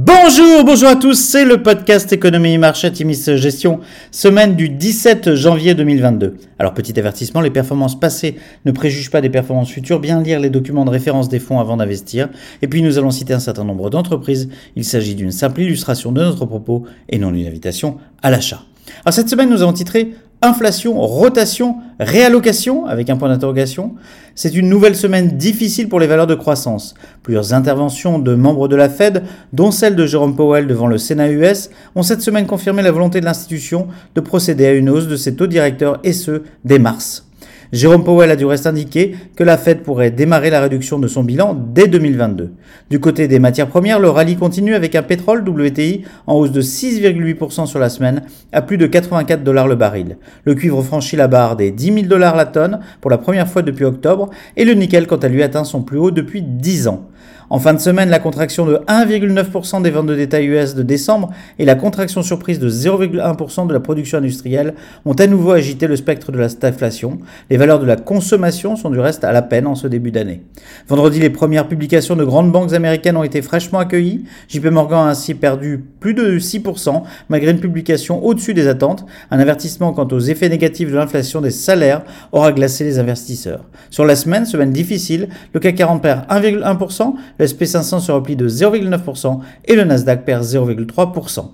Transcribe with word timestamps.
Bonjour, 0.00 0.62
bonjour 0.64 0.90
à 0.90 0.94
tous, 0.94 1.14
c'est 1.14 1.44
le 1.44 1.60
podcast 1.60 2.12
Économie 2.12 2.56
Marché 2.56 2.92
Timis 2.92 3.20
Gestion, 3.34 3.80
semaine 4.12 4.54
du 4.54 4.68
17 4.68 5.34
janvier 5.34 5.74
2022. 5.74 6.36
Alors 6.60 6.72
petit 6.72 6.96
avertissement, 7.00 7.40
les 7.40 7.50
performances 7.50 7.98
passées 7.98 8.36
ne 8.64 8.70
préjugent 8.70 9.10
pas 9.10 9.20
des 9.20 9.28
performances 9.28 9.70
futures, 9.70 9.98
bien 9.98 10.22
lire 10.22 10.38
les 10.38 10.50
documents 10.50 10.84
de 10.84 10.90
référence 10.90 11.28
des 11.28 11.40
fonds 11.40 11.58
avant 11.58 11.76
d'investir, 11.76 12.28
et 12.62 12.68
puis 12.68 12.80
nous 12.80 12.96
allons 12.96 13.10
citer 13.10 13.32
un 13.32 13.40
certain 13.40 13.64
nombre 13.64 13.90
d'entreprises, 13.90 14.48
il 14.76 14.84
s'agit 14.84 15.16
d'une 15.16 15.32
simple 15.32 15.62
illustration 15.62 16.12
de 16.12 16.22
notre 16.22 16.46
propos 16.46 16.84
et 17.08 17.18
non 17.18 17.32
d'une 17.32 17.48
invitation 17.48 17.96
à 18.22 18.30
l'achat. 18.30 18.62
Alors 19.04 19.12
cette 19.12 19.28
semaine 19.28 19.50
nous 19.50 19.62
avons 19.62 19.72
titré 19.72 20.12
Inflation, 20.40 21.00
rotation, 21.00 21.78
réallocation, 22.00 22.86
avec 22.86 23.10
un 23.10 23.16
point 23.16 23.28
d'interrogation. 23.28 23.94
C'est 24.34 24.54
une 24.54 24.68
nouvelle 24.68 24.96
semaine 24.96 25.36
difficile 25.36 25.88
pour 25.88 26.00
les 26.00 26.06
valeurs 26.06 26.26
de 26.26 26.34
croissance. 26.34 26.94
Plusieurs 27.22 27.54
interventions 27.54 28.18
de 28.18 28.34
membres 28.34 28.68
de 28.68 28.76
la 28.76 28.88
Fed, 28.88 29.24
dont 29.52 29.70
celle 29.70 29.96
de 29.96 30.06
Jerome 30.06 30.36
Powell 30.36 30.66
devant 30.66 30.86
le 30.86 30.98
Sénat 30.98 31.30
US, 31.30 31.70
ont 31.94 32.02
cette 32.02 32.22
semaine 32.22 32.46
confirmé 32.46 32.82
la 32.82 32.92
volonté 32.92 33.20
de 33.20 33.24
l'institution 33.24 33.88
de 34.14 34.20
procéder 34.20 34.66
à 34.66 34.72
une 34.72 34.90
hausse 34.90 35.08
de 35.08 35.16
ses 35.16 35.34
taux 35.34 35.46
directeurs 35.46 35.98
et 36.04 36.12
ce, 36.12 36.42
dès 36.64 36.78
mars. 36.78 37.27
Jérôme 37.70 38.02
Powell 38.02 38.30
a 38.30 38.36
du 38.36 38.46
reste 38.46 38.66
indiqué 38.66 39.14
que 39.36 39.44
la 39.44 39.58
Fed 39.58 39.82
pourrait 39.82 40.10
démarrer 40.10 40.48
la 40.48 40.60
réduction 40.60 40.98
de 40.98 41.06
son 41.06 41.22
bilan 41.22 41.54
dès 41.54 41.86
2022. 41.86 42.52
Du 42.88 42.98
côté 42.98 43.28
des 43.28 43.38
matières 43.38 43.68
premières, 43.68 44.00
le 44.00 44.08
rallye 44.08 44.36
continue 44.36 44.74
avec 44.74 44.94
un 44.94 45.02
pétrole 45.02 45.46
WTI 45.46 46.04
en 46.26 46.36
hausse 46.36 46.50
de 46.50 46.62
6,8% 46.62 47.66
sur 47.66 47.78
la 47.78 47.90
semaine 47.90 48.22
à 48.52 48.62
plus 48.62 48.78
de 48.78 48.86
84 48.86 49.44
dollars 49.44 49.68
le 49.68 49.76
baril. 49.76 50.16
Le 50.44 50.54
cuivre 50.54 50.82
franchit 50.82 51.16
la 51.16 51.28
barre 51.28 51.56
des 51.56 51.70
10 51.70 51.92
000 51.92 52.06
dollars 52.06 52.36
la 52.36 52.46
tonne 52.46 52.80
pour 53.02 53.10
la 53.10 53.18
première 53.18 53.48
fois 53.48 53.60
depuis 53.60 53.84
octobre 53.84 54.30
et 54.56 54.64
le 54.64 54.72
nickel 54.72 55.06
quant 55.06 55.16
à 55.16 55.28
lui 55.28 55.42
atteint 55.42 55.64
son 55.64 55.82
plus 55.82 55.98
haut 55.98 56.10
depuis 56.10 56.40
10 56.40 56.88
ans. 56.88 57.08
En 57.50 57.58
fin 57.58 57.72
de 57.72 57.78
semaine, 57.78 58.10
la 58.10 58.18
contraction 58.18 58.66
de 58.66 58.76
1,9% 58.88 59.80
des 59.80 59.90
ventes 59.90 60.06
de 60.06 60.14
détail 60.14 60.46
US 60.48 60.74
de 60.74 60.82
décembre 60.82 61.30
et 61.58 61.64
la 61.64 61.76
contraction 61.76 62.22
surprise 62.22 62.58
de 62.58 62.68
0,1% 62.68 63.66
de 63.66 63.72
la 63.72 63.80
production 63.80 64.18
industrielle 64.18 64.74
ont 65.06 65.14
à 65.14 65.26
nouveau 65.26 65.52
agité 65.52 65.86
le 65.86 65.96
spectre 65.96 66.30
de 66.30 66.38
la 66.38 66.50
stagflation. 66.50 67.18
Les 67.48 67.56
valeurs 67.56 67.80
de 67.80 67.86
la 67.86 67.96
consommation 67.96 68.76
sont 68.76 68.90
du 68.90 69.00
reste 69.00 69.24
à 69.24 69.32
la 69.32 69.40
peine 69.40 69.66
en 69.66 69.74
ce 69.74 69.86
début 69.86 70.10
d'année. 70.10 70.42
Vendredi, 70.88 71.20
les 71.20 71.30
premières 71.30 71.68
publications 71.68 72.16
de 72.16 72.24
grandes 72.24 72.52
banques 72.52 72.74
américaines 72.74 73.16
ont 73.16 73.22
été 73.22 73.40
fraîchement 73.40 73.78
accueillies. 73.78 74.24
JP 74.48 74.66
Morgan 74.66 75.06
a 75.06 75.10
ainsi 75.10 75.32
perdu 75.32 75.82
plus 76.00 76.12
de 76.12 76.38
6% 76.38 77.02
malgré 77.30 77.52
une 77.52 77.60
publication 77.60 78.22
au-dessus 78.26 78.52
des 78.52 78.68
attentes. 78.68 79.06
Un 79.30 79.38
avertissement 79.38 79.94
quant 79.94 80.08
aux 80.08 80.20
effets 80.20 80.50
négatifs 80.50 80.90
de 80.90 80.96
l'inflation 80.96 81.40
des 81.40 81.50
salaires 81.50 82.02
aura 82.32 82.52
glacé 82.52 82.84
les 82.84 82.98
investisseurs. 82.98 83.64
Sur 83.88 84.04
la 84.04 84.16
semaine, 84.16 84.44
semaine 84.44 84.72
difficile, 84.72 85.28
le 85.54 85.60
CAC 85.60 85.76
40 85.76 86.02
perd 86.02 86.26
1,1%, 86.28 87.14
le 87.38 87.46
SP500 87.46 88.00
se 88.00 88.12
replie 88.12 88.36
de 88.36 88.48
0,9% 88.48 89.40
et 89.66 89.74
le 89.74 89.84
Nasdaq 89.84 90.24
perd 90.24 90.44
0,3%. 90.44 91.44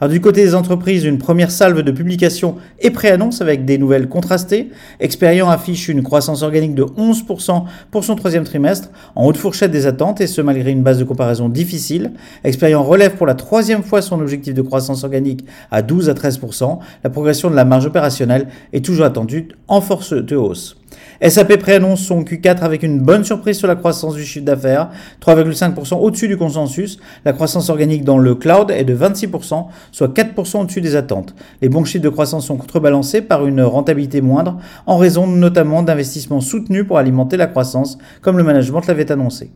Alors 0.00 0.10
du 0.10 0.20
côté 0.20 0.42
des 0.42 0.54
entreprises, 0.54 1.04
une 1.04 1.18
première 1.18 1.50
salve 1.50 1.82
de 1.82 1.90
publications 1.90 2.56
et 2.80 2.90
préannonce 2.90 3.40
avec 3.40 3.64
des 3.64 3.78
nouvelles 3.78 4.08
contrastées. 4.08 4.70
Experian 5.00 5.48
affiche 5.48 5.88
une 5.88 6.02
croissance 6.02 6.42
organique 6.42 6.74
de 6.74 6.84
11% 6.84 7.64
pour 7.90 8.04
son 8.04 8.16
troisième 8.16 8.44
trimestre, 8.44 8.90
en 9.14 9.26
haute 9.26 9.36
fourchette 9.36 9.70
des 9.70 9.86
attentes 9.86 10.20
et 10.20 10.26
ce 10.26 10.40
malgré 10.40 10.70
une 10.70 10.82
base 10.82 10.98
de 10.98 11.04
comparaison 11.04 11.48
difficile. 11.48 12.12
Experian 12.44 12.82
relève 12.82 13.16
pour 13.16 13.26
la 13.26 13.34
troisième 13.34 13.82
fois 13.82 14.02
son 14.02 14.20
objectif 14.20 14.54
de 14.54 14.62
croissance 14.62 15.04
organique 15.04 15.44
à 15.70 15.82
12 15.82 16.08
à 16.08 16.14
13%. 16.14 16.78
La 17.04 17.10
progression 17.10 17.50
de 17.50 17.56
la 17.56 17.64
marge 17.64 17.86
opérationnelle 17.86 18.48
est 18.72 18.84
toujours 18.84 19.06
attendue 19.06 19.48
en 19.68 19.80
force 19.80 20.12
de 20.12 20.36
hausse. 20.36 20.81
SAP 21.28 21.56
préannonce 21.58 22.00
son 22.00 22.24
Q4 22.24 22.62
avec 22.62 22.82
une 22.82 22.98
bonne 22.98 23.22
surprise 23.22 23.56
sur 23.56 23.68
la 23.68 23.76
croissance 23.76 24.16
du 24.16 24.24
chiffre 24.24 24.44
d'affaires, 24.44 24.90
3,5% 25.24 25.94
au-dessus 25.94 26.26
du 26.26 26.36
consensus. 26.36 26.98
La 27.24 27.32
croissance 27.32 27.70
organique 27.70 28.02
dans 28.02 28.18
le 28.18 28.34
cloud 28.34 28.72
est 28.72 28.82
de 28.82 28.96
26%, 28.96 29.66
soit 29.92 30.12
4% 30.12 30.62
au-dessus 30.62 30.80
des 30.80 30.96
attentes. 30.96 31.36
Les 31.60 31.68
bons 31.68 31.84
chiffres 31.84 32.02
de 32.02 32.08
croissance 32.08 32.46
sont 32.46 32.56
contrebalancés 32.56 33.22
par 33.22 33.46
une 33.46 33.62
rentabilité 33.62 34.20
moindre, 34.20 34.58
en 34.86 34.96
raison 34.96 35.28
notamment 35.28 35.84
d'investissements 35.84 36.40
soutenus 36.40 36.86
pour 36.86 36.98
alimenter 36.98 37.36
la 37.36 37.46
croissance, 37.46 37.98
comme 38.20 38.36
le 38.36 38.42
management 38.42 38.84
l'avait 38.88 39.12
annoncé. 39.12 39.52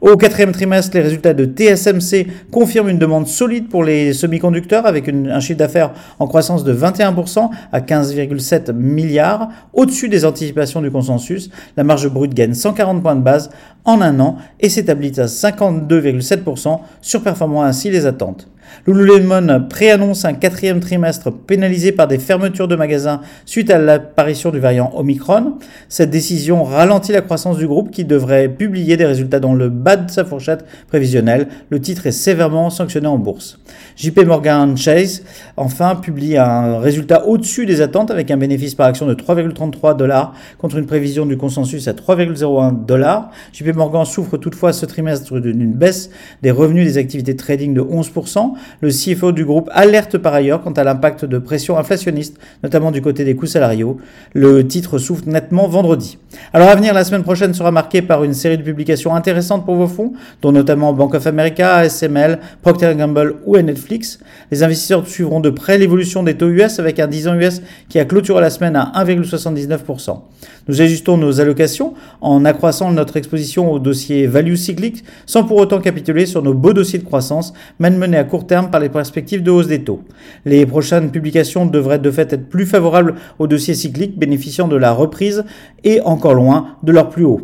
Au 0.00 0.16
quatrième 0.16 0.52
trimestre, 0.52 0.96
les 0.96 1.02
résultats 1.02 1.34
de 1.34 1.44
TSMC 1.44 2.26
confirment 2.50 2.88
une 2.88 2.98
demande 2.98 3.26
solide 3.26 3.68
pour 3.68 3.84
les 3.84 4.14
semi-conducteurs 4.14 4.86
avec 4.86 5.08
un 5.08 5.40
chiffre 5.40 5.58
d'affaires 5.58 5.92
en 6.18 6.26
croissance 6.26 6.64
de 6.64 6.74
21% 6.74 7.50
à 7.70 7.80
15,7 7.80 8.72
milliards, 8.72 9.48
au-dessus 9.74 10.08
des 10.08 10.24
anticipations 10.24 10.80
du 10.80 10.90
consensus. 10.90 11.50
La 11.76 11.84
marge 11.84 12.08
brute 12.08 12.32
gagne 12.32 12.54
140 12.54 13.02
points 13.02 13.16
de 13.16 13.20
base 13.20 13.50
en 13.84 14.00
un 14.00 14.18
an 14.20 14.36
et 14.58 14.68
s'établit 14.68 15.12
à 15.20 15.26
52,7%, 15.26 16.80
surperformant 17.02 17.62
ainsi 17.62 17.90
les 17.90 18.06
attentes. 18.06 18.48
Lululemon 18.86 19.66
préannonce 19.68 20.24
un 20.24 20.32
quatrième 20.32 20.80
trimestre 20.80 21.30
pénalisé 21.30 21.92
par 21.92 22.08
des 22.08 22.18
fermetures 22.18 22.68
de 22.68 22.76
magasins 22.76 23.20
suite 23.44 23.70
à 23.70 23.78
l'apparition 23.78 24.50
du 24.50 24.58
variant 24.58 24.92
Omicron. 24.94 25.54
Cette 25.88 26.10
décision 26.10 26.64
ralentit 26.64 27.12
la 27.12 27.20
croissance 27.20 27.58
du 27.58 27.66
groupe 27.66 27.90
qui 27.90 28.04
devrait 28.04 28.48
publier 28.48 28.96
des 28.96 29.06
résultats 29.06 29.40
dans 29.40 29.54
le 29.54 29.68
bas 29.68 29.96
de 29.96 30.10
sa 30.10 30.24
fourchette 30.24 30.64
prévisionnelle. 30.88 31.48
Le 31.68 31.80
titre 31.80 32.06
est 32.06 32.12
sévèrement 32.12 32.70
sanctionné 32.70 33.06
en 33.06 33.18
bourse. 33.18 33.58
JP 33.96 34.20
Morgan 34.26 34.76
Chase, 34.76 35.22
enfin, 35.56 35.96
publie 35.96 36.36
un 36.36 36.78
résultat 36.78 37.26
au-dessus 37.26 37.66
des 37.66 37.80
attentes 37.80 38.10
avec 38.10 38.30
un 38.30 38.36
bénéfice 38.36 38.74
par 38.74 38.86
action 38.86 39.06
de 39.06 39.14
3,33 39.14 39.96
dollars 39.96 40.34
contre 40.58 40.76
une 40.76 40.86
prévision 40.86 41.26
du 41.26 41.36
consensus 41.36 41.86
à 41.88 41.92
3,01 41.92 42.86
dollars. 42.86 43.30
JP 43.52 43.74
Morgan 43.74 44.04
souffre 44.04 44.36
toutefois 44.36 44.72
ce 44.72 44.86
trimestre 44.86 45.38
d'une 45.40 45.72
baisse 45.72 46.10
des 46.42 46.50
revenus 46.50 46.86
des 46.86 46.98
activités 46.98 47.36
trading 47.36 47.74
de 47.74 47.82
11%. 47.82 48.52
Le 48.80 48.90
CFO 48.90 49.32
du 49.32 49.44
groupe 49.44 49.68
alerte 49.72 50.18
par 50.18 50.34
ailleurs 50.34 50.62
quant 50.62 50.72
à 50.72 50.84
l'impact 50.84 51.24
de 51.24 51.38
pression 51.38 51.78
inflationniste, 51.78 52.38
notamment 52.62 52.90
du 52.90 53.02
côté 53.02 53.24
des 53.24 53.36
coûts 53.36 53.46
salariaux. 53.46 53.98
Le 54.34 54.66
titre 54.66 54.98
souffre 54.98 55.24
nettement 55.26 55.68
vendredi. 55.68 56.18
Alors 56.52 56.68
à 56.68 56.74
venir, 56.74 56.92
la 56.94 57.04
semaine 57.04 57.22
prochaine 57.22 57.54
sera 57.54 57.70
marquée 57.70 58.02
par 58.02 58.24
une 58.24 58.34
série 58.34 58.58
de 58.58 58.62
publications 58.62 59.14
intéressantes 59.14 59.64
pour 59.64 59.76
vos 59.76 59.86
fonds, 59.86 60.12
dont 60.42 60.52
notamment 60.52 60.92
Bank 60.92 61.14
of 61.14 61.26
America, 61.26 61.76
ASML, 61.76 62.38
Procter 62.62 62.94
Gamble 62.96 63.36
ou 63.46 63.56
Netflix. 63.56 64.18
Les 64.50 64.62
investisseurs 64.62 65.06
suivront 65.06 65.40
de 65.40 65.50
près 65.50 65.78
l'évolution 65.78 66.22
des 66.22 66.34
taux 66.34 66.48
US 66.48 66.78
avec 66.78 66.98
un 66.98 67.06
10 67.06 67.28
ans 67.28 67.34
US 67.34 67.62
qui 67.88 67.98
a 67.98 68.04
clôturé 68.04 68.40
la 68.40 68.50
semaine 68.50 68.76
à 68.76 68.92
1,79%. 68.96 70.20
Nous 70.68 70.80
ajustons 70.80 71.16
nos 71.16 71.40
allocations 71.40 71.94
en 72.20 72.44
accroissant 72.44 72.92
notre 72.92 73.16
exposition 73.16 73.72
au 73.72 73.78
dossier 73.78 74.26
value 74.26 74.54
cyclique 74.54 75.04
sans 75.26 75.44
pour 75.44 75.56
autant 75.56 75.80
capituler 75.80 76.26
sur 76.26 76.42
nos 76.42 76.54
beaux 76.54 76.72
dossiers 76.72 76.98
de 76.98 77.04
croissance, 77.04 77.52
même 77.78 77.96
menés 77.96 78.18
à 78.18 78.24
court 78.24 78.46
terme 78.46 78.70
par 78.70 78.80
les 78.80 78.88
perspectives 78.88 79.42
de 79.42 79.50
hausse 79.50 79.66
des 79.66 79.82
taux. 79.82 80.02
Les 80.44 80.66
prochaines 80.66 81.10
publications 81.10 81.66
devraient 81.66 81.98
de 81.98 82.10
fait 82.10 82.32
être 82.32 82.48
plus 82.48 82.66
favorables 82.66 83.14
aux 83.38 83.46
dossiers 83.46 83.74
cycliques 83.74 84.18
bénéficiant 84.18 84.68
de 84.68 84.76
la 84.76 84.92
reprise 84.92 85.44
et 85.84 86.00
encore 86.02 86.29
loin 86.34 86.76
de 86.82 86.92
leur 86.92 87.08
plus 87.08 87.24
haut. 87.24 87.40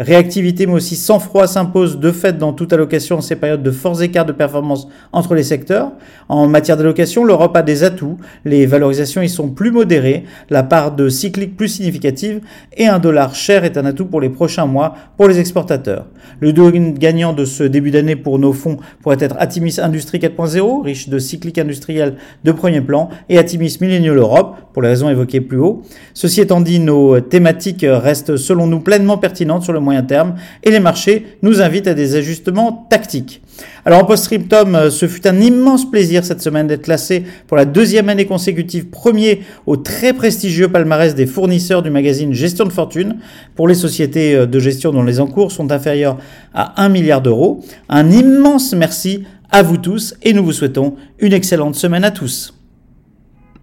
Réactivité 0.00 0.66
mais 0.66 0.74
aussi 0.74 0.94
sang-froid 0.94 1.48
s'impose 1.48 1.98
de 1.98 2.12
fait 2.12 2.38
dans 2.38 2.52
toute 2.52 2.72
allocation 2.72 3.18
en 3.18 3.20
ces 3.20 3.34
périodes 3.34 3.64
de 3.64 3.72
forts 3.72 4.00
écarts 4.00 4.26
de 4.26 4.32
performance 4.32 4.86
entre 5.12 5.34
les 5.34 5.42
secteurs. 5.42 5.90
En 6.28 6.46
matière 6.46 6.76
d'allocation, 6.76 7.24
l'Europe 7.24 7.56
a 7.56 7.62
des 7.62 7.82
atouts, 7.82 8.16
les 8.44 8.64
valorisations 8.64 9.22
y 9.22 9.28
sont 9.28 9.48
plus 9.48 9.72
modérées, 9.72 10.24
la 10.50 10.62
part 10.62 10.94
de 10.94 11.08
cyclique 11.08 11.56
plus 11.56 11.68
significative 11.68 12.40
et 12.76 12.86
un 12.86 13.00
dollar 13.00 13.34
cher 13.34 13.64
est 13.64 13.76
un 13.76 13.86
atout 13.86 14.06
pour 14.06 14.20
les 14.20 14.28
prochains 14.28 14.66
mois 14.66 14.94
pour 15.16 15.26
les 15.26 15.40
exportateurs. 15.40 16.06
Le 16.38 16.52
gagnant 16.92 17.32
de 17.32 17.44
ce 17.44 17.64
début 17.64 17.90
d'année 17.90 18.14
pour 18.14 18.38
nos 18.38 18.52
fonds 18.52 18.76
pourrait 19.02 19.16
être 19.18 19.34
Atimis 19.38 19.80
Industrie 19.80 20.18
4.0, 20.18 20.84
riche 20.84 21.08
de 21.08 21.18
cyclique 21.18 21.58
industriel 21.58 22.16
de 22.44 22.52
premier 22.52 22.82
plan, 22.82 23.08
et 23.28 23.38
Atimis 23.38 23.78
Millennial 23.80 24.16
Europe, 24.16 24.56
pour 24.72 24.82
les 24.82 24.90
raisons 24.90 25.08
évoquées 25.08 25.40
plus 25.40 25.58
haut. 25.58 25.82
Ceci 26.14 26.40
étant 26.40 26.60
dit, 26.60 26.78
nos 26.78 27.18
thématiques 27.20 27.84
restent 27.88 28.36
selon 28.36 28.68
nous 28.68 28.78
pleinement 28.78 29.18
pertinentes 29.18 29.64
sur 29.64 29.72
le 29.72 29.80
moyen 29.88 30.02
terme 30.02 30.34
et 30.62 30.70
les 30.70 30.80
marchés 30.80 31.26
nous 31.42 31.62
invitent 31.62 31.86
à 31.86 31.94
des 31.94 32.14
ajustements 32.14 32.86
tactiques. 32.90 33.40
Alors 33.84 34.02
en 34.02 34.04
post-scriptum, 34.04 34.74
euh, 34.74 34.90
ce 34.90 35.08
fut 35.08 35.26
un 35.26 35.40
immense 35.40 35.90
plaisir 35.90 36.24
cette 36.24 36.42
semaine 36.42 36.66
d'être 36.66 36.82
classé 36.82 37.24
pour 37.46 37.56
la 37.56 37.64
deuxième 37.64 38.10
année 38.10 38.26
consécutive 38.26 38.88
premier 38.88 39.40
au 39.66 39.76
très 39.76 40.12
prestigieux 40.12 40.68
palmarès 40.68 41.14
des 41.14 41.26
fournisseurs 41.26 41.82
du 41.82 41.90
magazine 41.90 42.34
Gestion 42.34 42.66
de 42.66 42.72
fortune 42.72 43.16
pour 43.56 43.66
les 43.66 43.74
sociétés 43.74 44.34
euh, 44.34 44.46
de 44.46 44.58
gestion 44.58 44.92
dont 44.92 45.02
les 45.02 45.20
encours 45.20 45.52
sont 45.52 45.72
inférieurs 45.72 46.18
à 46.52 46.82
1 46.82 46.90
milliard 46.90 47.22
d'euros. 47.22 47.64
Un 47.88 48.10
immense 48.10 48.74
merci 48.74 49.24
à 49.50 49.62
vous 49.62 49.78
tous 49.78 50.14
et 50.22 50.34
nous 50.34 50.44
vous 50.44 50.52
souhaitons 50.52 50.96
une 51.18 51.32
excellente 51.32 51.74
semaine 51.74 52.04
à 52.04 52.10
tous. 52.10 52.57